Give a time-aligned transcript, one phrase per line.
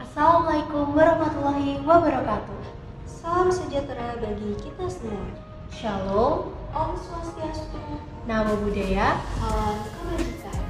[0.00, 2.56] Assalamualaikum warahmatullahi wabarakatuh.
[3.04, 5.28] Salam sejahtera bagi kita semua.
[5.68, 9.20] Shalom, Om Swastiastu, Namo Buddhaya.
[9.36, 10.64] salam kebajikan.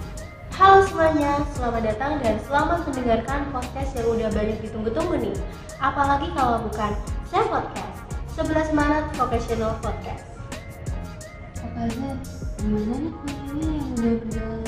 [0.50, 5.38] Halo semuanya, selamat datang dan selamat mendengarkan podcast yang udah banyak ditunggu-tunggu nih.
[5.78, 6.90] Apalagi kalau bukan
[7.30, 8.02] saya podcast,
[8.34, 10.26] 11 Maret Vocational Podcast.
[11.62, 12.18] Apa aja?
[12.58, 14.59] Gimana nih kuliahnya yang udah berjalan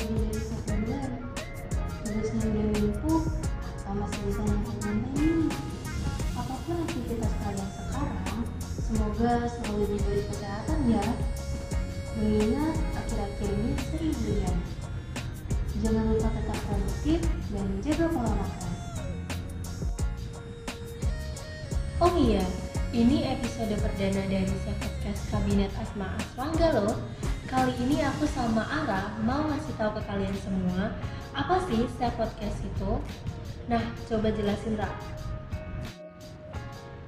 [9.13, 11.05] semoga selalu diberi kesehatan ya.
[12.17, 14.57] Mengingat akhir-akhir ini sering hujan.
[15.85, 17.19] Jangan lupa tetap produktif
[17.53, 18.73] dan jaga pola makan.
[22.01, 22.41] Oh iya,
[22.89, 26.97] ini episode perdana dari saya podcast Kabinet Asma Aswangga loh.
[27.45, 30.89] Kali ini aku sama Ara mau ngasih tahu ke kalian semua
[31.37, 32.97] apa sih saya podcast itu.
[33.69, 34.89] Nah, coba jelasin Ra.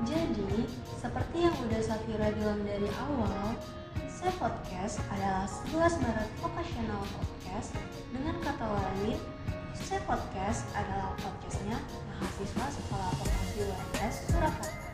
[0.05, 0.69] Jadi,
[1.01, 3.57] seperti yang udah Safira bilang dari awal,
[4.05, 7.73] saya podcast adalah 11 Maret Vocational Podcast
[8.13, 9.17] dengan kata lain,
[9.73, 14.85] saya podcast adalah podcastnya mahasiswa sekolah vokasi UNS Surakarta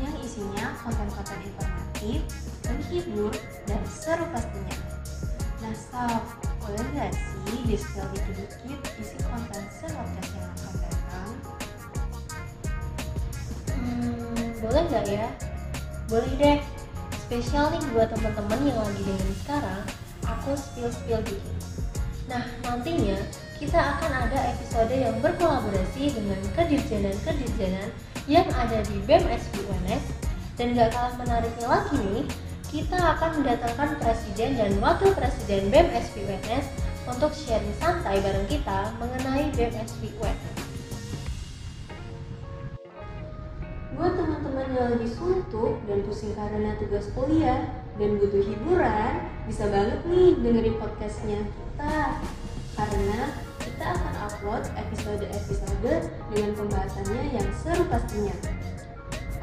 [0.00, 2.20] yang isinya konten-konten informatif,
[2.64, 3.32] menghibur,
[3.68, 4.76] dan seru pastinya.
[5.60, 6.24] Nah, Saf,
[6.64, 11.30] boleh nggak sih di-spill dikit-dikit isi konten saya podcast yang akan datang?
[14.62, 15.26] Boleh nggak ya?
[16.06, 16.58] Boleh deh.
[17.26, 19.82] Spesial nih buat teman-teman yang lagi dengerin sekarang,
[20.22, 21.58] aku spill-spill dikit.
[22.30, 23.18] Nah, nantinya
[23.58, 27.90] kita akan ada episode yang berkolaborasi dengan kedirjenan-kedirjenan
[28.30, 30.04] yang ada di BEM SB UNS
[30.54, 32.22] dan gak kalah menariknya lagi nih,
[32.70, 36.66] kita akan mendatangkan Presiden dan Wakil Presiden BEM SB UNS
[37.10, 40.54] untuk sharing santai bareng kita mengenai BEM SB UNS.
[43.98, 44.12] Buat
[44.72, 47.68] yang lagi suntuk dan pusing karena tugas kuliah
[48.00, 49.12] dan butuh hiburan,
[49.44, 51.96] bisa banget nih dengerin podcastnya kita.
[52.72, 53.20] Karena
[53.60, 58.32] kita akan upload episode-episode dengan pembahasannya yang seru pastinya.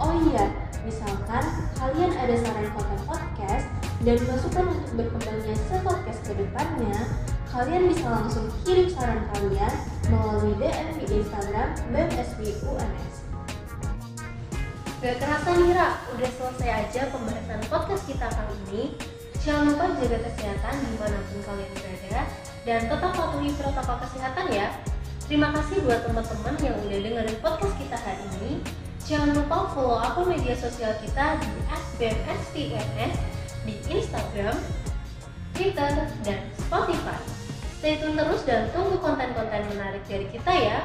[0.02, 0.50] Oh iya,
[0.82, 1.44] misalkan
[1.78, 3.68] kalian ada saran konten podcast
[4.02, 7.00] dan masukan untuk berkembangnya se-podcast ke depannya,
[7.54, 9.74] kalian bisa langsung kirim saran kalian
[10.10, 13.29] melalui DM di Instagram BMSB UNS.
[15.00, 18.84] Gak kerasa nih Ra, udah selesai aja pembahasan podcast kita kali ini.
[19.40, 22.20] Jangan lupa jaga kesehatan di mana pun kalian berada
[22.68, 24.76] dan tetap patuhi protokol kesehatan ya.
[25.24, 28.60] Terima kasih buat teman-teman yang udah dengerin podcast kita hari ini.
[29.08, 31.52] Jangan lupa follow akun media sosial kita di
[31.96, 33.16] @bmsvns
[33.64, 34.60] di Instagram,
[35.56, 37.24] Twitter, dan Spotify.
[37.80, 40.84] Stay tune terus dan tunggu konten-konten menarik dari kita ya.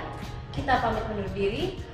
[0.55, 1.94] Kita pamit undur diri.